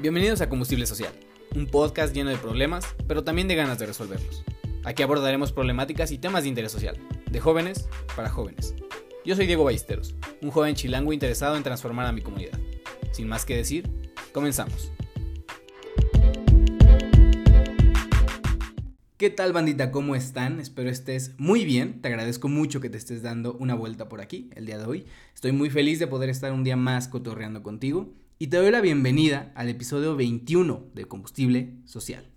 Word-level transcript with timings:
Bienvenidos 0.00 0.40
a 0.40 0.48
Combustible 0.48 0.86
Social, 0.86 1.12
un 1.56 1.66
podcast 1.66 2.14
lleno 2.14 2.30
de 2.30 2.36
problemas, 2.36 2.86
pero 3.08 3.24
también 3.24 3.48
de 3.48 3.56
ganas 3.56 3.80
de 3.80 3.86
resolverlos. 3.86 4.44
Aquí 4.84 5.02
abordaremos 5.02 5.50
problemáticas 5.50 6.12
y 6.12 6.18
temas 6.18 6.44
de 6.44 6.50
interés 6.50 6.70
social, 6.70 6.96
de 7.28 7.40
jóvenes 7.40 7.88
para 8.14 8.30
jóvenes. 8.30 8.76
Yo 9.24 9.34
soy 9.34 9.48
Diego 9.48 9.64
Ballesteros, 9.64 10.14
un 10.40 10.52
joven 10.52 10.76
chilango 10.76 11.12
interesado 11.12 11.56
en 11.56 11.64
transformar 11.64 12.06
a 12.06 12.12
mi 12.12 12.20
comunidad. 12.20 12.56
Sin 13.10 13.26
más 13.26 13.44
que 13.44 13.56
decir, 13.56 13.90
comenzamos. 14.32 14.92
¿Qué 19.16 19.30
tal 19.30 19.52
bandita? 19.52 19.90
¿Cómo 19.90 20.14
están? 20.14 20.60
Espero 20.60 20.90
estés 20.90 21.32
muy 21.38 21.64
bien. 21.64 22.00
Te 22.00 22.06
agradezco 22.06 22.46
mucho 22.46 22.80
que 22.80 22.88
te 22.88 22.98
estés 22.98 23.22
dando 23.22 23.54
una 23.54 23.74
vuelta 23.74 24.08
por 24.08 24.20
aquí 24.20 24.48
el 24.54 24.64
día 24.64 24.78
de 24.78 24.84
hoy. 24.84 25.06
Estoy 25.34 25.50
muy 25.50 25.70
feliz 25.70 25.98
de 25.98 26.06
poder 26.06 26.30
estar 26.30 26.52
un 26.52 26.62
día 26.62 26.76
más 26.76 27.08
cotorreando 27.08 27.64
contigo 27.64 28.14
y 28.40 28.46
te 28.46 28.56
doy 28.56 28.70
la 28.70 28.80
bienvenida 28.80 29.50
al 29.56 29.68
episodio 29.68 30.14
21 30.14 30.90
de 30.94 31.04
Combustible 31.06 31.74
Social. 31.84 32.30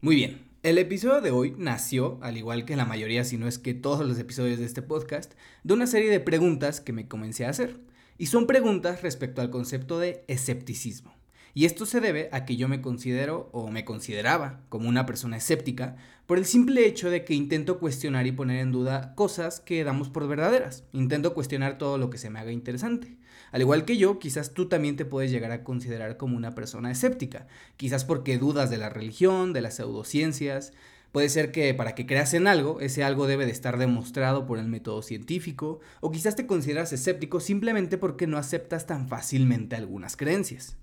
Muy 0.00 0.16
bien, 0.16 0.48
el 0.64 0.78
episodio 0.78 1.20
de 1.20 1.30
hoy 1.30 1.54
nació, 1.56 2.18
al 2.22 2.36
igual 2.36 2.64
que 2.64 2.74
la 2.74 2.86
mayoría, 2.86 3.22
si 3.22 3.36
no 3.36 3.46
es 3.46 3.60
que 3.60 3.72
todos 3.72 4.04
los 4.04 4.18
episodios 4.18 4.58
de 4.58 4.64
este 4.64 4.82
podcast, 4.82 5.34
de 5.62 5.74
una 5.74 5.86
serie 5.86 6.10
de 6.10 6.18
preguntas 6.18 6.80
que 6.80 6.92
me 6.92 7.06
comencé 7.06 7.46
a 7.46 7.50
hacer. 7.50 7.78
Y 8.18 8.26
son 8.26 8.48
preguntas 8.48 9.02
respecto 9.02 9.40
al 9.40 9.50
concepto 9.50 10.00
de 10.00 10.24
escepticismo. 10.26 11.14
Y 11.54 11.66
esto 11.66 11.84
se 11.84 12.00
debe 12.00 12.30
a 12.32 12.44
que 12.46 12.56
yo 12.56 12.66
me 12.66 12.80
considero 12.80 13.50
o 13.52 13.70
me 13.70 13.84
consideraba 13.84 14.60
como 14.70 14.88
una 14.88 15.04
persona 15.04 15.36
escéptica 15.36 15.96
por 16.26 16.38
el 16.38 16.46
simple 16.46 16.86
hecho 16.86 17.10
de 17.10 17.24
que 17.24 17.34
intento 17.34 17.78
cuestionar 17.78 18.26
y 18.26 18.32
poner 18.32 18.60
en 18.60 18.72
duda 18.72 19.14
cosas 19.14 19.60
que 19.60 19.84
damos 19.84 20.08
por 20.08 20.26
verdaderas. 20.26 20.84
Intento 20.92 21.34
cuestionar 21.34 21.76
todo 21.76 21.98
lo 21.98 22.08
que 22.08 22.16
se 22.16 22.30
me 22.30 22.38
haga 22.38 22.52
interesante. 22.52 23.18
Al 23.50 23.60
igual 23.60 23.84
que 23.84 23.98
yo, 23.98 24.18
quizás 24.18 24.54
tú 24.54 24.66
también 24.66 24.96
te 24.96 25.04
puedes 25.04 25.30
llegar 25.30 25.52
a 25.52 25.62
considerar 25.62 26.16
como 26.16 26.38
una 26.38 26.54
persona 26.54 26.90
escéptica. 26.90 27.46
Quizás 27.76 28.06
porque 28.06 28.38
dudas 28.38 28.70
de 28.70 28.78
la 28.78 28.88
religión, 28.88 29.52
de 29.52 29.60
las 29.60 29.76
pseudociencias, 29.76 30.72
Puede 31.12 31.28
ser 31.28 31.52
que 31.52 31.74
para 31.74 31.94
que 31.94 32.06
creas 32.06 32.32
en 32.32 32.46
algo, 32.46 32.80
ese 32.80 33.04
algo 33.04 33.26
debe 33.26 33.44
de 33.44 33.52
estar 33.52 33.76
demostrado 33.76 34.46
por 34.46 34.58
el 34.58 34.66
método 34.66 35.02
científico, 35.02 35.80
o 36.00 36.10
quizás 36.10 36.36
te 36.36 36.46
consideras 36.46 36.94
escéptico 36.94 37.38
simplemente 37.38 37.98
porque 37.98 38.26
no 38.26 38.38
aceptas 38.38 38.86
tan 38.86 39.08
fácilmente 39.08 39.76
algunas 39.76 40.16
creencias. 40.16 40.78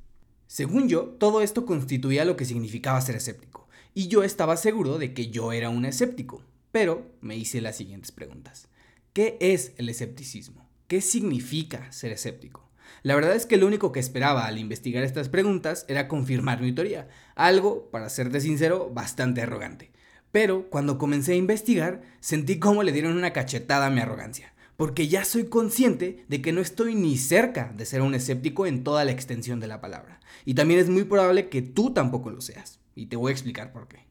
Según 0.51 0.89
yo, 0.89 1.03
todo 1.03 1.41
esto 1.41 1.63
constituía 1.63 2.25
lo 2.25 2.35
que 2.35 2.43
significaba 2.43 2.99
ser 3.01 3.15
escéptico, 3.15 3.69
y 3.93 4.07
yo 4.07 4.23
estaba 4.23 4.57
seguro 4.57 4.97
de 4.97 5.13
que 5.13 5.29
yo 5.29 5.51
era 5.51 5.69
un 5.69 5.85
escéptico, 5.85 6.43
pero 6.71 7.05
me 7.21 7.37
hice 7.37 7.61
las 7.61 7.77
siguientes 7.77 8.11
preguntas. 8.11 8.67
¿Qué 9.13 9.37
es 9.41 9.73
el 9.77 9.89
escepticismo? 9.89 10.67
¿Qué 10.87 11.01
significa 11.01 11.91
ser 11.91 12.13
escéptico? 12.13 12.67
La 13.03 13.13
verdad 13.13 13.35
es 13.35 13.45
que 13.45 13.57
lo 13.57 13.67
único 13.67 13.91
que 13.91 13.99
esperaba 13.99 14.47
al 14.47 14.57
investigar 14.57 15.03
estas 15.03 15.29
preguntas 15.29 15.85
era 15.87 16.07
confirmar 16.07 16.61
mi 16.61 16.71
teoría, 16.71 17.07
algo, 17.35 17.91
para 17.91 18.09
serte 18.09 18.41
sincero, 18.41 18.89
bastante 18.91 19.43
arrogante. 19.43 19.91
Pero 20.31 20.67
cuando 20.71 20.97
comencé 20.97 21.33
a 21.33 21.35
investigar, 21.35 22.01
sentí 22.21 22.57
cómo 22.57 22.81
le 22.81 22.91
dieron 22.91 23.15
una 23.15 23.33
cachetada 23.33 23.85
a 23.85 23.91
mi 23.91 23.99
arrogancia 23.99 24.51
porque 24.79 25.09
ya 25.09 25.25
soy 25.25 25.49
consciente 25.49 26.23
de 26.29 26.41
que 26.41 26.53
no 26.53 26.61
estoy 26.61 26.95
ni 26.95 27.17
cerca 27.17 27.73
de 27.75 27.85
ser 27.85 28.01
un 28.01 28.15
escéptico 28.15 28.65
en 28.65 28.85
toda 28.85 29.03
la 29.03 29.11
extensión 29.11 29.59
de 29.59 29.67
la 29.67 29.81
palabra. 29.81 30.21
Y 30.45 30.53
también 30.53 30.79
es 30.79 30.87
muy 30.87 31.03
probable 31.03 31.49
que 31.49 31.61
tú 31.61 31.93
tampoco 31.93 32.29
lo 32.29 32.39
seas. 32.39 32.79
Y 32.95 33.07
te 33.07 33.17
voy 33.17 33.31
a 33.31 33.33
explicar 33.33 33.73
por 33.73 33.89
qué. 33.89 34.05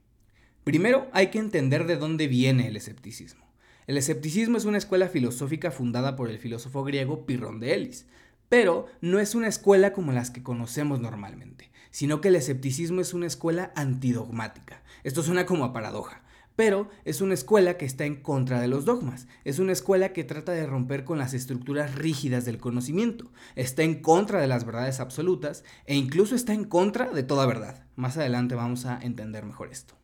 Primero, 0.64 1.08
hay 1.14 1.28
que 1.28 1.38
entender 1.38 1.86
de 1.86 1.96
dónde 1.96 2.28
viene 2.28 2.68
el 2.68 2.76
escepticismo. 2.76 3.46
El 3.86 3.96
escepticismo 3.96 4.58
es 4.58 4.66
una 4.66 4.76
escuela 4.76 5.08
filosófica 5.08 5.70
fundada 5.70 6.16
por 6.16 6.28
el 6.28 6.38
filósofo 6.38 6.84
griego 6.84 7.24
Pirrón 7.24 7.60
de 7.60 7.72
Elis, 7.72 8.04
pero 8.50 8.88
no 9.00 9.20
es 9.20 9.34
una 9.34 9.48
escuela 9.48 9.94
como 9.94 10.12
las 10.12 10.30
que 10.30 10.42
conocemos 10.42 11.00
normalmente, 11.00 11.70
sino 11.90 12.20
que 12.20 12.28
el 12.28 12.36
escepticismo 12.36 13.00
es 13.00 13.14
una 13.14 13.26
escuela 13.26 13.72
antidogmática. 13.74 14.82
Esto 15.02 15.22
suena 15.22 15.46
como 15.46 15.64
a 15.64 15.72
paradoja, 15.72 16.24
pero 16.58 16.90
es 17.04 17.20
una 17.20 17.34
escuela 17.34 17.76
que 17.76 17.84
está 17.84 18.04
en 18.04 18.16
contra 18.16 18.60
de 18.60 18.66
los 18.66 18.84
dogmas, 18.84 19.28
es 19.44 19.60
una 19.60 19.70
escuela 19.70 20.12
que 20.12 20.24
trata 20.24 20.50
de 20.50 20.66
romper 20.66 21.04
con 21.04 21.16
las 21.16 21.32
estructuras 21.32 21.94
rígidas 21.94 22.44
del 22.44 22.58
conocimiento, 22.58 23.30
está 23.54 23.84
en 23.84 24.02
contra 24.02 24.40
de 24.40 24.48
las 24.48 24.64
verdades 24.64 24.98
absolutas 24.98 25.62
e 25.86 25.94
incluso 25.94 26.34
está 26.34 26.54
en 26.54 26.64
contra 26.64 27.12
de 27.12 27.22
toda 27.22 27.46
verdad. 27.46 27.86
Más 27.94 28.16
adelante 28.16 28.56
vamos 28.56 28.86
a 28.86 28.98
entender 29.00 29.44
mejor 29.44 29.70
esto. 29.70 29.94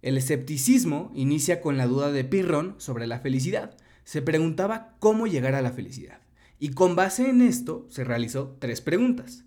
El 0.00 0.16
escepticismo 0.16 1.10
inicia 1.16 1.60
con 1.60 1.76
la 1.76 1.88
duda 1.88 2.12
de 2.12 2.22
Pirrón 2.22 2.76
sobre 2.78 3.08
la 3.08 3.18
felicidad. 3.18 3.76
Se 4.04 4.22
preguntaba 4.22 4.94
cómo 5.00 5.26
llegar 5.26 5.56
a 5.56 5.62
la 5.62 5.72
felicidad. 5.72 6.20
Y 6.60 6.68
con 6.74 6.94
base 6.94 7.28
en 7.28 7.42
esto 7.42 7.88
se 7.90 8.04
realizó 8.04 8.56
tres 8.60 8.80
preguntas. 8.80 9.42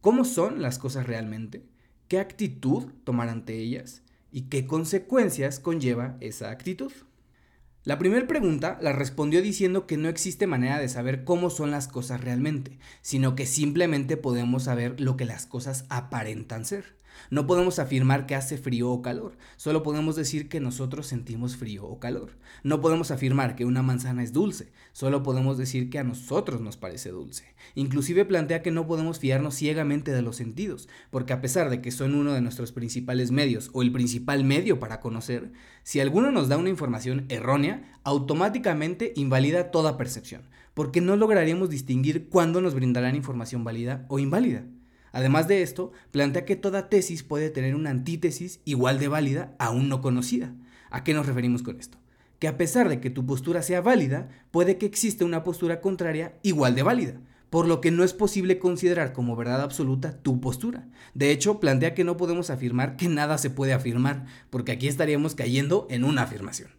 ¿Cómo 0.00 0.24
son 0.24 0.62
las 0.62 0.78
cosas 0.78 1.04
realmente? 1.04 1.64
¿Qué 2.06 2.20
actitud 2.20 2.92
tomar 3.02 3.28
ante 3.28 3.58
ellas? 3.58 4.04
Y 4.36 4.50
qué 4.50 4.66
consecuencias 4.66 5.60
conlleva 5.60 6.18
esa 6.20 6.50
actitud. 6.50 6.92
La 7.84 7.98
primera 7.98 8.26
pregunta 8.26 8.76
la 8.82 8.92
respondió 8.92 9.40
diciendo 9.40 9.86
que 9.86 9.96
no 9.96 10.10
existe 10.10 10.46
manera 10.46 10.78
de 10.78 10.90
saber 10.90 11.24
cómo 11.24 11.48
son 11.48 11.70
las 11.70 11.88
cosas 11.88 12.20
realmente, 12.20 12.78
sino 13.00 13.34
que 13.34 13.46
simplemente 13.46 14.18
podemos 14.18 14.64
saber 14.64 15.00
lo 15.00 15.16
que 15.16 15.24
las 15.24 15.46
cosas 15.46 15.86
aparentan 15.88 16.66
ser. 16.66 16.95
No 17.30 17.46
podemos 17.46 17.78
afirmar 17.78 18.26
que 18.26 18.34
hace 18.34 18.58
frío 18.58 18.90
o 18.90 19.02
calor, 19.02 19.36
solo 19.56 19.82
podemos 19.82 20.16
decir 20.16 20.48
que 20.48 20.60
nosotros 20.60 21.06
sentimos 21.06 21.56
frío 21.56 21.84
o 21.86 21.98
calor. 21.98 22.36
No 22.62 22.80
podemos 22.80 23.10
afirmar 23.10 23.56
que 23.56 23.64
una 23.64 23.82
manzana 23.82 24.22
es 24.22 24.32
dulce, 24.32 24.72
solo 24.92 25.22
podemos 25.22 25.58
decir 25.58 25.90
que 25.90 25.98
a 25.98 26.04
nosotros 26.04 26.60
nos 26.60 26.76
parece 26.76 27.10
dulce. 27.10 27.54
Inclusive 27.74 28.24
plantea 28.24 28.62
que 28.62 28.70
no 28.70 28.86
podemos 28.86 29.18
fiarnos 29.18 29.54
ciegamente 29.54 30.12
de 30.12 30.22
los 30.22 30.36
sentidos, 30.36 30.88
porque 31.10 31.32
a 31.32 31.40
pesar 31.40 31.70
de 31.70 31.80
que 31.80 31.90
son 31.90 32.14
uno 32.14 32.32
de 32.32 32.40
nuestros 32.40 32.72
principales 32.72 33.30
medios 33.30 33.70
o 33.72 33.82
el 33.82 33.92
principal 33.92 34.44
medio 34.44 34.78
para 34.78 35.00
conocer, 35.00 35.52
si 35.82 36.00
alguno 36.00 36.32
nos 36.32 36.48
da 36.48 36.56
una 36.56 36.70
información 36.70 37.26
errónea, 37.28 37.98
automáticamente 38.04 39.12
invalida 39.16 39.70
toda 39.70 39.96
percepción, 39.96 40.42
porque 40.74 41.00
no 41.00 41.16
lograríamos 41.16 41.70
distinguir 41.70 42.28
cuándo 42.28 42.60
nos 42.60 42.74
brindarán 42.74 43.16
información 43.16 43.64
válida 43.64 44.06
o 44.08 44.18
inválida. 44.18 44.64
Además 45.16 45.48
de 45.48 45.62
esto, 45.62 45.92
plantea 46.10 46.44
que 46.44 46.56
toda 46.56 46.90
tesis 46.90 47.22
puede 47.22 47.48
tener 47.48 47.74
una 47.74 47.88
antítesis 47.88 48.60
igual 48.66 48.98
de 48.98 49.08
válida 49.08 49.54
aún 49.58 49.88
no 49.88 50.02
conocida. 50.02 50.52
¿A 50.90 51.04
qué 51.04 51.14
nos 51.14 51.24
referimos 51.24 51.62
con 51.62 51.80
esto? 51.80 51.96
Que 52.38 52.48
a 52.48 52.58
pesar 52.58 52.90
de 52.90 53.00
que 53.00 53.08
tu 53.08 53.24
postura 53.24 53.62
sea 53.62 53.80
válida, 53.80 54.28
puede 54.50 54.76
que 54.76 54.84
exista 54.84 55.24
una 55.24 55.42
postura 55.42 55.80
contraria 55.80 56.38
igual 56.42 56.74
de 56.74 56.82
válida, 56.82 57.18
por 57.48 57.66
lo 57.66 57.80
que 57.80 57.90
no 57.90 58.04
es 58.04 58.12
posible 58.12 58.58
considerar 58.58 59.14
como 59.14 59.36
verdad 59.36 59.62
absoluta 59.62 60.20
tu 60.20 60.38
postura. 60.38 60.86
De 61.14 61.30
hecho, 61.30 61.60
plantea 61.60 61.94
que 61.94 62.04
no 62.04 62.18
podemos 62.18 62.50
afirmar 62.50 62.98
que 62.98 63.08
nada 63.08 63.38
se 63.38 63.48
puede 63.48 63.72
afirmar, 63.72 64.26
porque 64.50 64.72
aquí 64.72 64.86
estaríamos 64.86 65.34
cayendo 65.34 65.86
en 65.88 66.04
una 66.04 66.24
afirmación. 66.24 66.72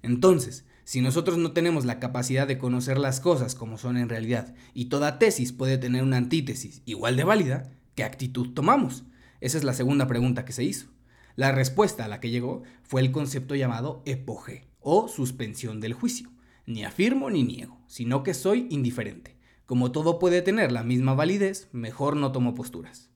Entonces, 0.00 0.64
si 0.84 1.02
nosotros 1.02 1.36
no 1.36 1.52
tenemos 1.52 1.84
la 1.84 2.00
capacidad 2.00 2.48
de 2.48 2.56
conocer 2.56 2.96
las 2.96 3.20
cosas 3.20 3.54
como 3.54 3.76
son 3.76 3.98
en 3.98 4.08
realidad, 4.08 4.54
y 4.72 4.86
toda 4.86 5.18
tesis 5.18 5.52
puede 5.52 5.76
tener 5.76 6.02
una 6.02 6.16
antítesis 6.16 6.80
igual 6.86 7.16
de 7.16 7.24
válida, 7.24 7.70
¿Qué 7.94 8.04
actitud 8.04 8.54
tomamos? 8.54 9.04
Esa 9.40 9.58
es 9.58 9.64
la 9.64 9.74
segunda 9.74 10.06
pregunta 10.06 10.44
que 10.44 10.52
se 10.52 10.64
hizo. 10.64 10.88
La 11.36 11.52
respuesta 11.52 12.04
a 12.04 12.08
la 12.08 12.20
que 12.20 12.30
llegó 12.30 12.62
fue 12.82 13.02
el 13.02 13.12
concepto 13.12 13.54
llamado 13.54 14.02
epoge 14.06 14.68
o 14.80 15.08
suspensión 15.08 15.80
del 15.80 15.92
juicio. 15.92 16.30
Ni 16.64 16.84
afirmo 16.84 17.28
ni 17.28 17.42
niego, 17.42 17.80
sino 17.86 18.22
que 18.22 18.34
soy 18.34 18.66
indiferente. 18.70 19.36
Como 19.66 19.92
todo 19.92 20.18
puede 20.18 20.40
tener 20.42 20.72
la 20.72 20.84
misma 20.84 21.14
validez, 21.14 21.68
mejor 21.72 22.16
no 22.16 22.32
tomo 22.32 22.54
posturas. 22.54 23.10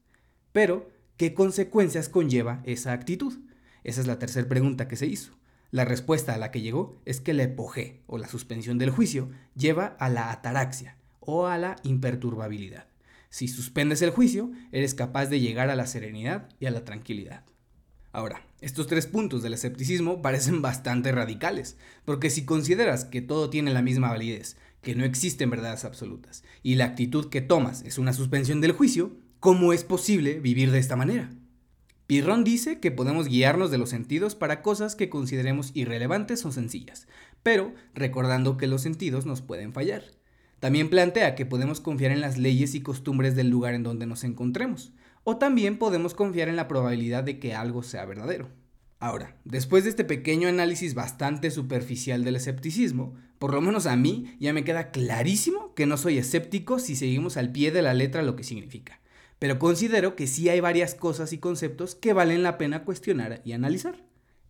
Pero, 0.52 0.90
¿qué 1.16 1.32
consecuencias 1.32 2.08
conlleva 2.08 2.60
esa 2.64 2.92
actitud? 2.92 3.38
Esa 3.82 4.00
es 4.00 4.06
la 4.06 4.18
tercera 4.18 4.48
pregunta 4.48 4.88
que 4.88 4.96
se 4.96 5.06
hizo. 5.06 5.32
La 5.70 5.84
respuesta 5.84 6.34
a 6.34 6.38
la 6.38 6.50
que 6.50 6.60
llegó 6.60 7.00
es 7.04 7.20
que 7.20 7.34
la 7.34 7.44
epoge 7.44 8.02
o 8.06 8.18
la 8.18 8.28
suspensión 8.28 8.78
del 8.78 8.90
juicio 8.90 9.30
lleva 9.54 9.96
a 9.98 10.08
la 10.08 10.30
ataraxia 10.30 10.98
o 11.20 11.46
a 11.46 11.56
la 11.58 11.76
imperturbabilidad. 11.82 12.88
Si 13.36 13.48
suspendes 13.48 14.00
el 14.00 14.08
juicio, 14.08 14.50
eres 14.72 14.94
capaz 14.94 15.26
de 15.26 15.40
llegar 15.40 15.68
a 15.68 15.76
la 15.76 15.86
serenidad 15.86 16.48
y 16.58 16.64
a 16.64 16.70
la 16.70 16.86
tranquilidad. 16.86 17.44
Ahora, 18.10 18.46
estos 18.62 18.86
tres 18.86 19.06
puntos 19.06 19.42
del 19.42 19.52
escepticismo 19.52 20.22
parecen 20.22 20.62
bastante 20.62 21.12
radicales, 21.12 21.76
porque 22.06 22.30
si 22.30 22.46
consideras 22.46 23.04
que 23.04 23.20
todo 23.20 23.50
tiene 23.50 23.74
la 23.74 23.82
misma 23.82 24.08
validez, 24.08 24.56
que 24.80 24.94
no 24.94 25.04
existen 25.04 25.50
verdades 25.50 25.84
absolutas, 25.84 26.44
y 26.62 26.76
la 26.76 26.86
actitud 26.86 27.28
que 27.28 27.42
tomas 27.42 27.82
es 27.82 27.98
una 27.98 28.14
suspensión 28.14 28.62
del 28.62 28.72
juicio, 28.72 29.18
¿cómo 29.38 29.74
es 29.74 29.84
posible 29.84 30.40
vivir 30.40 30.70
de 30.70 30.78
esta 30.78 30.96
manera? 30.96 31.28
Pirrón 32.06 32.42
dice 32.42 32.80
que 32.80 32.90
podemos 32.90 33.28
guiarnos 33.28 33.70
de 33.70 33.76
los 33.76 33.90
sentidos 33.90 34.34
para 34.34 34.62
cosas 34.62 34.96
que 34.96 35.10
consideremos 35.10 35.72
irrelevantes 35.74 36.42
o 36.46 36.52
sencillas, 36.52 37.06
pero 37.42 37.74
recordando 37.92 38.56
que 38.56 38.66
los 38.66 38.80
sentidos 38.80 39.26
nos 39.26 39.42
pueden 39.42 39.74
fallar. 39.74 40.04
También 40.66 40.90
plantea 40.90 41.36
que 41.36 41.46
podemos 41.46 41.80
confiar 41.80 42.10
en 42.10 42.20
las 42.20 42.38
leyes 42.38 42.74
y 42.74 42.80
costumbres 42.80 43.36
del 43.36 43.50
lugar 43.50 43.74
en 43.74 43.84
donde 43.84 44.04
nos 44.04 44.24
encontremos, 44.24 44.92
o 45.22 45.36
también 45.36 45.78
podemos 45.78 46.12
confiar 46.12 46.48
en 46.48 46.56
la 46.56 46.66
probabilidad 46.66 47.22
de 47.22 47.38
que 47.38 47.54
algo 47.54 47.84
sea 47.84 48.04
verdadero. 48.04 48.48
Ahora, 48.98 49.36
después 49.44 49.84
de 49.84 49.90
este 49.90 50.02
pequeño 50.02 50.48
análisis 50.48 50.94
bastante 50.94 51.52
superficial 51.52 52.24
del 52.24 52.34
escepticismo, 52.34 53.14
por 53.38 53.54
lo 53.54 53.60
menos 53.60 53.86
a 53.86 53.94
mí 53.94 54.36
ya 54.40 54.52
me 54.52 54.64
queda 54.64 54.90
clarísimo 54.90 55.72
que 55.74 55.86
no 55.86 55.96
soy 55.96 56.18
escéptico 56.18 56.80
si 56.80 56.96
seguimos 56.96 57.36
al 57.36 57.52
pie 57.52 57.70
de 57.70 57.82
la 57.82 57.94
letra 57.94 58.22
lo 58.22 58.34
que 58.34 58.42
significa. 58.42 58.98
pero 59.38 59.60
considero 59.60 60.16
que 60.16 60.26
sí 60.26 60.48
hay 60.48 60.58
varias 60.58 60.96
cosas 60.96 61.32
y 61.32 61.38
conceptos 61.38 61.94
que 61.94 62.12
valen 62.12 62.42
la 62.42 62.58
pena 62.58 62.82
cuestionar 62.82 63.40
y 63.44 63.52
analizar. 63.52 64.02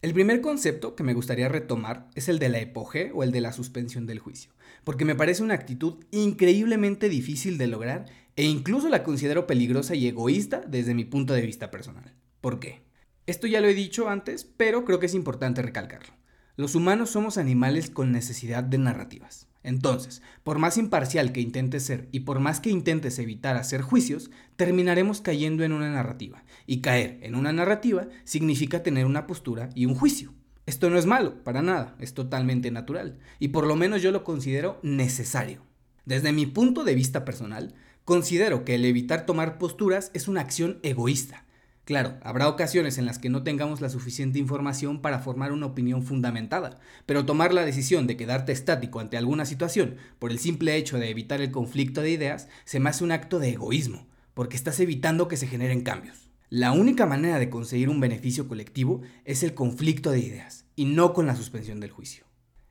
El 0.07 0.15
primer 0.15 0.41
concepto 0.41 0.95
que 0.95 1.03
me 1.03 1.15
gustaría 1.15 1.49
retomar 1.49 2.07
es 2.15 2.29
el 2.29 2.39
de 2.39 2.49
la 2.49 2.61
epoge 2.61 3.11
o 3.13 3.25
el 3.25 3.33
de 3.33 3.41
la 3.41 3.51
suspensión 3.51 4.07
del 4.07 4.21
juicio, 4.21 4.53
porque 4.85 5.05
me 5.05 5.17
parece 5.17 5.43
una 5.43 5.55
actitud 5.55 6.05
increíblemente 6.13 7.09
difícil 7.09 7.59
de 7.59 7.67
lograr 7.67 8.07
e 8.37 8.45
incluso 8.45 8.89
la 8.89 9.03
considero 9.03 9.49
peligrosa 9.49 9.97
y 9.97 10.07
egoísta 10.07 10.63
desde 10.65 10.95
mi 10.95 11.05
punto 11.05 11.35
de 11.35 11.43
vista 11.43 11.73
personal. 11.73 12.15
¿Por 12.41 12.61
qué? 12.61 12.83
Esto 13.27 13.49
ya 13.49 13.61
lo 13.61 13.67
he 13.67 13.75
dicho 13.75 14.09
antes, 14.09 14.45
pero 14.45 14.85
creo 14.85 15.01
que 15.01 15.07
es 15.07 15.15
importante 15.15 15.61
recalcarlo. 15.61 16.15
Los 16.55 16.77
humanos 16.77 17.11
somos 17.11 17.37
animales 17.37 17.91
con 17.91 18.13
necesidad 18.13 18.63
de 18.63 18.79
narrativas. 18.79 19.49
Entonces, 19.67 20.23
por 20.45 20.61
más 20.61 20.79
imparcial 20.79 21.33
que 21.33 21.41
intentes 21.41 21.83
ser 21.83 22.09
y 22.13 22.21
por 22.21 22.39
más 22.39 22.61
que 22.61 22.71
intentes 22.71 23.19
evitar 23.19 23.57
hacer 23.57 23.83
juicios, 23.83 24.31
terminaremos 24.55 25.21
cayendo 25.21 25.65
en 25.65 25.73
una 25.73 25.91
narrativa. 25.91 26.45
Y 26.67 26.83
caer 26.83 27.19
en 27.23 27.35
una 27.35 27.53
narrativa 27.53 28.07
significa 28.23 28.85
tener 28.85 29.07
una 29.07 29.27
postura 29.27 29.71
y 29.75 29.87
un 29.87 29.97
juicio. 29.97 30.33
Esto 30.67 30.89
no 30.89 30.99
es 30.99 31.07
malo, 31.07 31.43
para 31.43 31.63
nada, 31.63 31.97
es 31.99 32.15
totalmente 32.15 32.71
natural. 32.71 33.19
Y 33.41 33.49
por 33.49 33.67
lo 33.67 33.75
menos 33.75 34.03
yo 34.03 34.13
lo 34.13 34.23
considero 34.23 34.79
necesario. 34.85 35.63
Desde 36.05 36.31
mi 36.31 36.47
punto 36.47 36.85
de 36.85 36.95
vista 36.95 37.25
personal, 37.25 37.75
considero 38.05 38.65
que 38.65 38.77
el 38.77 38.85
evitar 38.85 39.27
tomar 39.27 39.59
posturas 39.59 40.13
es 40.15 40.29
una 40.29 40.43
acción 40.43 40.79
egoísta 40.85 41.46
Claro, 41.87 42.19
habrá 42.23 42.49
ocasiones 42.49 42.99
en 42.99 43.07
las 43.07 43.21
que 43.21 43.29
no 43.29 43.45
tengamos 43.45 43.81
la 43.81 43.89
suficiente 43.89 44.41
información 44.41 45.01
para 45.01 45.21
formar 45.21 45.53
una 45.53 45.67
opinión 45.67 46.03
fundamentada, 46.03 46.81
pero 47.07 47.25
tomar 47.27 47.55
la 47.55 47.65
decisión 47.65 48.09
de 48.09 48.17
quedarte 48.17 48.51
estático 48.51 48.99
ante 48.99 49.17
alguna 49.17 49.47
situación 49.47 49.95
por 50.19 50.33
el 50.33 50.41
simple 50.41 50.75
hecho 50.75 50.99
de 50.99 51.11
evitar 51.11 51.41
el 51.41 51.53
conflicto 51.53 52.01
de 52.01 52.11
ideas 52.11 52.49
se 52.65 52.81
me 52.81 52.91
hace 52.91 53.05
un 53.05 53.13
acto 53.13 53.39
de 53.39 53.51
egoísmo, 53.51 54.09
porque 54.35 54.57
estás 54.57 54.81
evitando 54.81 55.29
que 55.29 55.37
se 55.37 55.47
generen 55.47 55.83
cambios. 55.83 56.29
La 56.51 56.73
única 56.73 57.07
manera 57.07 57.39
de 57.39 57.51
conseguir 57.51 57.89
un 57.89 58.01
beneficio 58.01 58.49
colectivo 58.49 59.03
es 59.25 59.45
el 59.45 59.55
conflicto 59.55 60.11
de 60.11 60.19
ideas, 60.19 60.65
y 60.75 60.87
no 60.87 61.13
con 61.13 61.29
la 61.29 61.37
suspensión 61.37 61.79
del 61.79 61.93
juicio. 61.93 62.25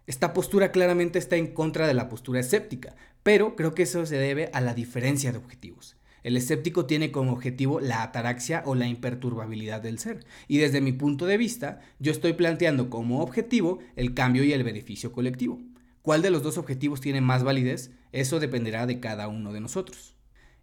Esta 0.08 0.34
postura 0.34 0.74
claramente 0.74 1.20
está 1.20 1.38
en 1.38 1.54
contra 1.54 1.88
de 1.88 1.94
la 1.94 2.10
postura 2.10 2.42
escéptica, 2.42 2.98
pero 3.24 3.56
creo 3.56 3.76
que 3.76 3.84
eso 3.84 4.06
se 4.06 4.18
debe 4.18 4.50
a 4.52 4.60
la 4.60 4.74
diferencia 4.74 5.32
de 5.32 5.38
objetivos. 5.38 5.96
El 6.26 6.38
escéptico 6.38 6.88
tiene 6.88 7.12
como 7.12 7.34
objetivo 7.34 7.80
la 7.80 8.02
ataraxia 8.02 8.64
o 8.66 8.74
la 8.74 8.88
imperturbabilidad 8.88 9.80
del 9.80 10.00
ser. 10.00 10.26
Y 10.48 10.58
desde 10.58 10.82
mi 10.82 10.92
punto 10.92 11.28
de 11.28 11.38
vista, 11.38 11.82
yo 12.00 12.12
estoy 12.12 12.34
planteando 12.34 12.90
como 12.90 13.22
objetivo 13.22 13.78
el 13.96 14.16
cambio 14.16 14.44
y 14.44 14.52
el 14.52 14.64
beneficio 14.64 15.12
colectivo. 15.12 15.62
¿Cuál 16.02 16.24
de 16.24 16.32
los 16.32 16.42
dos 16.42 16.58
objetivos 16.58 17.00
tiene 17.00 17.22
más 17.22 17.44
validez? 17.44 17.92
Eso 18.12 18.40
dependerá 18.40 18.88
de 18.88 19.00
cada 19.00 19.28
uno 19.28 19.54
de 19.54 19.62
nosotros. 19.62 20.16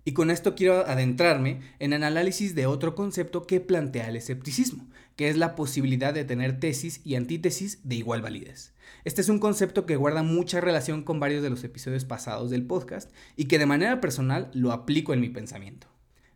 Y 0.05 0.15
con 0.15 0.33
esto 0.33 0.57
quiero 0.57 0.85
adentrarme 0.85 1.61
en 1.79 1.93
el 1.93 2.03
análisis 2.03 2.57
de 2.57 2.67
otro 2.67 2.97
concepto 2.97 3.47
que 3.47 3.61
plantea 3.61 4.09
el 4.09 4.17
escepticismo, 4.17 4.89
que 5.17 5.29
es 5.29 5.37
la 5.37 5.55
posibilidad 5.55 6.15
de 6.15 6.25
tener 6.25 6.61
tesis 6.61 7.01
y 7.05 7.17
antítesis 7.17 7.81
de 7.85 7.97
igual 7.97 8.23
validez. 8.23 8.75
Este 9.05 9.21
es 9.21 9.29
un 9.29 9.39
concepto 9.39 9.87
que 9.87 9.97
guarda 9.97 10.23
mucha 10.23 10.61
relación 10.61 11.03
con 11.03 11.21
varios 11.21 11.43
de 11.43 11.51
los 11.51 11.65
episodios 11.65 12.05
pasados 12.05 12.51
del 12.51 12.67
podcast 12.67 13.11
y 13.37 13.47
que 13.47 13.59
de 13.59 13.67
manera 13.67 14.01
personal 14.01 14.51
lo 14.55 14.73
aplico 14.73 15.13
en 15.13 15.21
mi 15.21 15.29
pensamiento. 15.29 15.89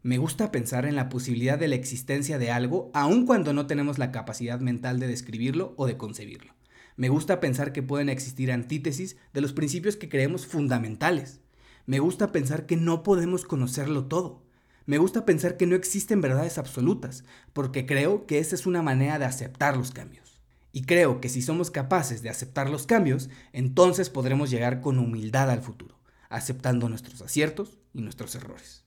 Me 0.03 0.19
gusta 0.19 0.53
pensar 0.53 0.87
en 0.87 0.95
la 0.95 1.09
posibilidad 1.09 1.59
de 1.59 1.69
la 1.69 1.75
existencia 1.75 2.39
de 2.39 2.53
algo 2.53 2.91
aun 2.95 3.27
cuando 3.27 3.53
no 3.53 3.67
tenemos 3.67 3.99
la 3.99 4.13
capacidad 4.13 4.61
mental 4.61 5.01
de 5.01 5.09
describirlo 5.09 5.75
o 5.77 5.87
de 5.87 5.97
concebirlo. 5.97 6.55
Me 6.97 7.09
gusta 7.09 7.41
pensar 7.41 7.73
que 7.73 7.83
pueden 7.83 8.09
existir 8.09 8.53
antítesis 8.53 9.17
de 9.35 9.41
los 9.41 9.53
principios 9.53 9.97
que 9.97 10.09
creemos 10.09 10.47
fundamentales. 10.47 11.41
Me 11.87 11.99
gusta 11.99 12.33
pensar 12.33 12.67
que 12.67 12.77
no 12.77 13.03
podemos 13.03 13.45
conocerlo 13.45 14.07
todo. 14.07 14.46
Me 14.87 14.99
gusta 14.99 15.27
pensar 15.27 15.57
que 15.57 15.67
no 15.67 15.75
existen 15.75 16.21
verdades 16.21 16.59
absolutas, 16.59 17.25
porque 17.53 17.87
creo 17.87 18.25
que 18.27 18.39
esa 18.39 18.55
es 18.55 18.67
una 18.67 18.83
manera 18.83 19.19
de 19.19 19.25
aceptar 19.25 19.77
los 19.77 19.91
cambios. 19.91 20.41
Y 20.71 20.83
creo 20.83 21.21
que 21.21 21.29
si 21.29 21.43
somos 21.43 21.73
capaces 21.73 22.23
de 22.23 22.31
aceptar 22.31 22.71
los 22.71 22.87
cambios, 22.87 23.29
entonces 23.53 24.11
podremos 24.11 24.49
llegar 24.49 24.81
con 24.81 25.01
humildad 25.01 25.51
al 25.51 25.61
futuro, 25.61 25.99
aceptando 26.29 26.89
nuestros 26.89 27.21
aciertos 27.21 27.79
y 27.95 28.03
nuestros 28.03 28.37
errores. 28.37 28.85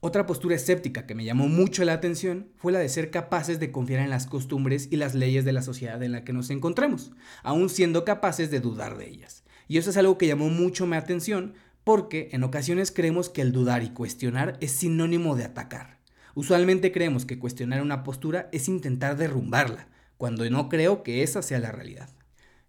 Otra 0.00 0.26
postura 0.26 0.56
escéptica 0.56 1.06
que 1.06 1.14
me 1.14 1.24
llamó 1.24 1.48
mucho 1.48 1.84
la 1.84 1.94
atención 1.94 2.48
fue 2.56 2.72
la 2.72 2.80
de 2.80 2.88
ser 2.88 3.10
capaces 3.10 3.58
de 3.58 3.70
confiar 3.70 4.00
en 4.00 4.10
las 4.10 4.26
costumbres 4.26 4.88
y 4.90 4.96
las 4.96 5.14
leyes 5.14 5.44
de 5.44 5.52
la 5.52 5.62
sociedad 5.62 6.02
en 6.02 6.12
la 6.12 6.24
que 6.24 6.32
nos 6.34 6.50
encontremos, 6.50 7.12
aun 7.42 7.70
siendo 7.70 8.04
capaces 8.04 8.50
de 8.50 8.60
dudar 8.60 8.98
de 8.98 9.08
ellas. 9.08 9.44
Y 9.68 9.78
eso 9.78 9.90
es 9.90 9.96
algo 9.96 10.18
que 10.18 10.26
llamó 10.26 10.50
mucho 10.50 10.86
mi 10.86 10.96
atención 10.96 11.54
porque 11.84 12.28
en 12.32 12.44
ocasiones 12.44 12.90
creemos 12.90 13.28
que 13.28 13.42
el 13.42 13.52
dudar 13.52 13.82
y 13.82 13.90
cuestionar 13.90 14.56
es 14.60 14.72
sinónimo 14.72 15.36
de 15.36 15.44
atacar. 15.44 15.98
Usualmente 16.34 16.92
creemos 16.92 17.26
que 17.26 17.38
cuestionar 17.38 17.82
una 17.82 18.04
postura 18.04 18.48
es 18.52 18.68
intentar 18.68 19.16
derrumbarla, 19.16 19.88
cuando 20.16 20.48
no 20.48 20.68
creo 20.68 21.02
que 21.02 21.22
esa 21.22 21.42
sea 21.42 21.58
la 21.58 21.72
realidad. 21.72 22.08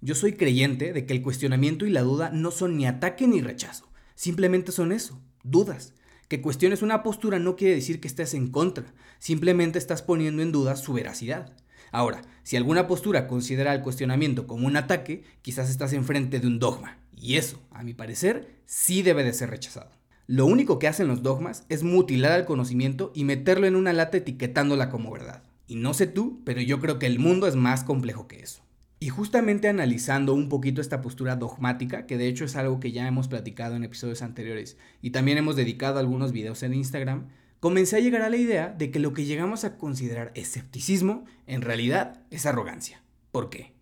Yo 0.02 0.16
soy 0.16 0.34
creyente 0.34 0.92
de 0.92 1.06
que 1.06 1.14
el 1.14 1.22
cuestionamiento 1.22 1.86
y 1.86 1.90
la 1.90 2.02
duda 2.02 2.30
no 2.30 2.52
son 2.52 2.76
ni 2.76 2.86
ataque 2.86 3.28
ni 3.28 3.42
rechazo, 3.42 3.90
simplemente 4.16 4.72
son 4.72 4.92
eso, 4.92 5.22
dudas. 5.44 5.94
Que 6.28 6.42
cuestiones 6.42 6.82
una 6.82 7.04
postura 7.04 7.38
no 7.38 7.56
quiere 7.56 7.76
decir 7.76 8.02
que 8.02 8.08
estés 8.08 8.34
en 8.34 8.50
contra, 8.50 8.94
simplemente 9.20 9.78
estás 9.78 10.02
poniendo 10.02 10.42
en 10.42 10.52
duda 10.52 10.76
su 10.76 10.94
veracidad. 10.94 11.56
Ahora, 11.92 12.24
si 12.42 12.58
alguna 12.58 12.88
postura 12.88 13.28
considera 13.28 13.74
el 13.74 13.82
cuestionamiento 13.82 14.48
como 14.48 14.66
un 14.66 14.76
ataque, 14.76 15.24
quizás 15.44 15.70
estás 15.70 15.94
enfrente 15.94 16.40
de 16.40 16.48
un 16.48 16.58
dogma, 16.58 16.98
y 17.16 17.38
eso, 17.38 17.60
a 17.72 17.84
mi 17.84 17.94
parecer, 17.94 18.62
sí 18.66 19.02
debe 19.02 19.24
de 19.24 19.34
ser 19.34 19.50
rechazado. 19.50 19.92
Lo 20.28 20.46
único 20.46 20.80
que 20.80 20.88
hacen 20.88 21.08
los 21.08 21.22
dogmas 21.22 21.66
es 21.70 21.84
mutilar 21.84 22.32
al 22.32 22.46
conocimiento 22.46 23.12
y 23.14 23.26
meterlo 23.26 23.68
en 23.68 23.76
una 23.76 23.92
lata 23.92 24.18
etiquetándola 24.18 24.90
como 24.90 25.12
verdad. 25.12 25.44
Y 25.68 25.76
no 25.76 25.94
sé 25.94 26.08
tú, 26.08 26.42
pero 26.46 26.62
yo 26.62 26.80
creo 26.80 26.98
que 26.98 27.08
el 27.08 27.20
mundo 27.20 27.48
es 27.48 27.56
más 27.56 27.84
complejo 27.84 28.28
que 28.28 28.40
eso. 28.40 28.64
Y 29.00 29.10
justamente 29.10 29.68
analizando 29.68 30.34
un 30.34 30.48
poquito 30.48 30.80
esta 30.80 31.02
postura 31.02 31.36
dogmática, 31.36 32.06
que 32.06 32.18
de 32.18 32.28
hecho 32.28 32.46
es 32.46 32.56
algo 32.56 32.80
que 32.80 32.94
ya 32.94 33.06
hemos 33.06 33.28
platicado 33.28 33.76
en 33.76 33.84
episodios 33.84 34.22
anteriores 34.22 34.78
y 35.02 35.10
también 35.10 35.38
hemos 35.38 35.58
dedicado 35.58 36.00
algunos 36.00 36.32
videos 36.32 36.64
en 36.64 36.74
Instagram, 36.74 37.28
comencé 37.60 37.98
a 37.98 38.00
llegar 38.00 38.22
a 38.22 38.30
la 38.30 38.38
idea 38.38 38.70
de 38.70 38.92
que 38.92 39.00
lo 39.00 39.12
que 39.12 39.26
llegamos 39.26 39.66
a 39.66 39.78
considerar 39.78 40.32
escepticismo 40.36 41.26
en 41.48 41.64
realidad 41.64 42.22
es 42.32 42.46
arrogancia. 42.46 43.04
¿Por 43.34 43.50
qué? 43.50 43.74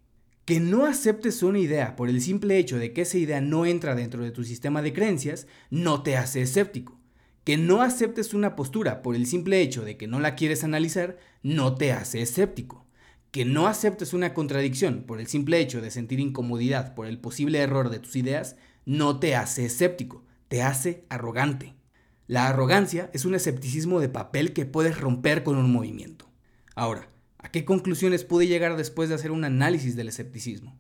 Que 0.52 0.60
no 0.60 0.86
aceptes 0.86 1.44
una 1.44 1.60
idea 1.60 1.96
por 1.96 2.10
el 2.10 2.20
simple 2.20 2.58
hecho 2.58 2.78
de 2.78 2.92
que 2.92 3.04
esa 3.04 3.18
idea 3.18 3.40
no 3.40 3.66
entra 3.66 3.96
dentro 3.96 4.22
de 4.22 4.32
tu 4.32 4.44
sistema 4.44 4.82
de 4.82 4.92
creencias 4.92 5.48
no 5.70 6.04
te 6.04 6.18
hace 6.18 6.42
escéptico. 6.42 7.00
Que 7.46 7.56
no 7.56 7.82
aceptes 7.82 8.34
una 8.34 8.58
postura 8.58 9.02
por 9.02 9.16
el 9.16 9.28
simple 9.28 9.62
hecho 9.62 9.86
de 9.86 9.96
que 9.96 10.08
no 10.08 10.20
la 10.20 10.36
quieres 10.36 10.66
analizar 10.66 11.18
no 11.42 11.76
te 11.76 11.94
hace 11.94 12.22
escéptico. 12.22 12.86
Que 13.32 13.46
no 13.46 13.66
aceptes 13.66 14.12
una 14.12 14.34
contradicción 14.34 15.04
por 15.08 15.22
el 15.22 15.28
simple 15.28 15.58
hecho 15.62 15.80
de 15.80 15.90
sentir 15.90 16.20
incomodidad 16.20 16.96
por 16.96 17.08
el 17.08 17.18
posible 17.18 17.60
error 17.60 17.90
de 17.90 18.00
tus 18.00 18.18
ideas 18.18 18.58
no 18.84 19.20
te 19.20 19.38
hace 19.38 19.64
escéptico, 19.64 20.26
te 20.50 20.64
hace 20.64 21.06
arrogante. 21.08 21.76
La 22.28 22.50
arrogancia 22.50 23.10
es 23.14 23.24
un 23.24 23.36
escepticismo 23.36 24.02
de 24.02 24.10
papel 24.10 24.52
que 24.52 24.66
puedes 24.66 25.00
romper 25.00 25.46
con 25.46 25.56
un 25.56 25.72
movimiento. 25.72 26.30
Ahora, 26.76 27.08
¿A 27.52 27.60
qué 27.60 27.66
conclusiones 27.66 28.24
pude 28.24 28.48
llegar 28.48 28.78
después 28.78 29.10
de 29.10 29.16
hacer 29.16 29.30
un 29.30 29.44
análisis 29.44 29.98
del 29.98 30.08
escepticismo? 30.08 30.80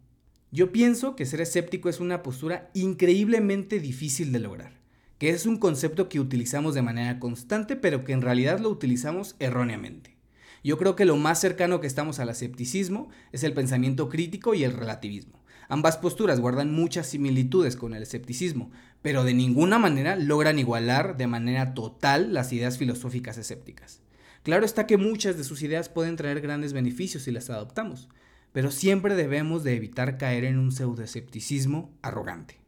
Yo 0.52 0.72
pienso 0.72 1.18
que 1.18 1.26
ser 1.26 1.42
escéptico 1.42 1.90
es 1.90 2.00
una 2.00 2.24
postura 2.24 2.72
increíblemente 2.74 3.82
difícil 3.82 4.32
de 4.32 4.40
lograr, 4.40 4.80
que 5.18 5.32
es 5.32 5.46
un 5.46 5.58
concepto 5.58 6.08
que 6.08 6.22
utilizamos 6.22 6.74
de 6.74 6.82
manera 6.82 7.20
constante 7.20 7.76
pero 7.76 8.06
que 8.06 8.14
en 8.14 8.22
realidad 8.22 8.62
lo 8.62 8.70
utilizamos 8.70 9.36
erróneamente. 9.40 10.16
Yo 10.64 10.78
creo 10.78 10.96
que 10.96 11.04
lo 11.04 11.18
más 11.18 11.42
cercano 11.42 11.82
que 11.82 11.88
estamos 11.88 12.20
al 12.20 12.30
escepticismo 12.30 13.10
es 13.34 13.44
el 13.44 13.52
pensamiento 13.52 14.08
crítico 14.08 14.54
y 14.54 14.64
el 14.64 14.72
relativismo. 14.72 15.44
Ambas 15.68 15.98
posturas 15.98 16.40
guardan 16.40 16.72
muchas 16.72 17.06
similitudes 17.06 17.76
con 17.76 17.94
el 17.94 18.04
escepticismo, 18.04 18.72
pero 19.02 19.26
de 19.26 19.34
ninguna 19.34 19.78
manera 19.78 20.16
logran 20.16 20.58
igualar 20.58 21.18
de 21.18 21.28
manera 21.28 21.74
total 21.74 22.34
las 22.34 22.54
ideas 22.54 22.78
filosóficas 22.78 23.38
escépticas. 23.38 24.00
Claro 24.44 24.66
está 24.66 24.88
que 24.88 24.98
muchas 24.98 25.38
de 25.38 25.44
sus 25.44 25.62
ideas 25.62 25.90
pueden 25.90 26.16
traer 26.16 26.42
grandes 26.42 26.74
beneficios 26.74 27.24
si 27.24 27.32
las 27.32 27.50
adoptamos, 27.50 28.10
pero 28.52 28.72
siempre 28.72 29.16
debemos 29.16 29.64
de 29.64 29.76
evitar 29.76 30.18
caer 30.18 30.46
en 30.46 30.58
un 30.58 30.72
pseudoescepticismo 30.72 31.94
arrogante. 32.02 32.60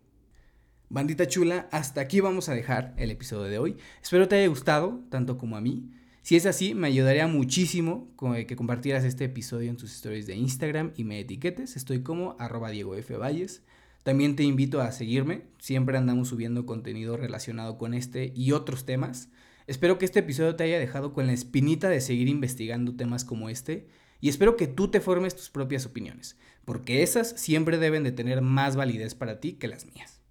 Bandita 0.89 1.27
chula, 1.27 1.67
hasta 1.71 2.01
aquí 2.01 2.19
vamos 2.19 2.49
a 2.49 2.53
dejar 2.53 2.93
el 2.97 3.09
episodio 3.09 3.49
de 3.49 3.57
hoy. 3.57 3.77
Espero 4.03 4.27
te 4.27 4.35
haya 4.35 4.47
gustado, 4.47 5.01
tanto 5.09 5.39
como 5.39 5.57
a 5.57 5.61
mí. 5.61 5.89
Si 6.21 6.35
es 6.35 6.45
así, 6.45 6.75
me 6.75 6.87
ayudaría 6.87 7.27
muchísimo 7.27 8.07
que 8.47 8.55
compartieras 8.55 9.03
este 9.03 9.25
episodio 9.25 9.71
en 9.71 9.77
tus 9.77 9.91
stories 9.91 10.27
de 10.27 10.35
Instagram 10.35 10.91
y 10.95 11.03
me 11.03 11.19
etiquetes. 11.19 11.75
Estoy 11.75 12.03
como 12.03 12.35
arroba 12.37 12.69
Diego 12.69 12.95
F. 12.95 13.17
Valles. 13.17 13.63
También 14.03 14.35
te 14.35 14.43
invito 14.43 14.81
a 14.81 14.91
seguirme. 14.91 15.41
Siempre 15.57 15.97
andamos 15.97 16.27
subiendo 16.27 16.67
contenido 16.67 17.17
relacionado 17.17 17.79
con 17.79 17.95
este 17.95 18.31
y 18.35 18.51
otros 18.51 18.85
temas. 18.85 19.29
Espero 19.67 19.97
que 19.97 20.05
este 20.05 20.19
episodio 20.19 20.55
te 20.55 20.63
haya 20.63 20.79
dejado 20.79 21.13
con 21.13 21.27
la 21.27 21.33
espinita 21.33 21.89
de 21.89 22.01
seguir 22.01 22.27
investigando 22.27 22.95
temas 22.95 23.25
como 23.25 23.49
este 23.49 23.87
y 24.19 24.29
espero 24.29 24.55
que 24.55 24.67
tú 24.67 24.89
te 24.89 25.01
formes 25.01 25.35
tus 25.35 25.49
propias 25.49 25.85
opiniones, 25.85 26.37
porque 26.65 27.03
esas 27.03 27.29
siempre 27.29 27.77
deben 27.77 28.03
de 28.03 28.11
tener 28.11 28.41
más 28.41 28.75
validez 28.75 29.15
para 29.15 29.39
ti 29.39 29.53
que 29.53 29.67
las 29.67 29.85
mías. 29.85 30.21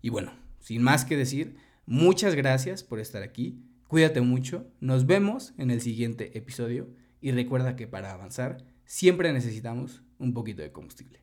Y 0.00 0.10
bueno, 0.10 0.32
sin 0.60 0.82
más 0.82 1.04
que 1.04 1.16
decir, 1.16 1.56
muchas 1.86 2.34
gracias 2.34 2.82
por 2.82 3.00
estar 3.00 3.22
aquí, 3.22 3.62
Cuídate 3.92 4.22
mucho, 4.22 4.72
nos 4.80 5.04
vemos 5.04 5.52
en 5.58 5.70
el 5.70 5.82
siguiente 5.82 6.38
episodio 6.38 6.88
y 7.20 7.30
recuerda 7.32 7.76
que 7.76 7.86
para 7.86 8.10
avanzar 8.10 8.64
siempre 8.86 9.34
necesitamos 9.34 10.02
un 10.16 10.32
poquito 10.32 10.62
de 10.62 10.72
combustible. 10.72 11.20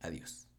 Adiós. 0.00 0.49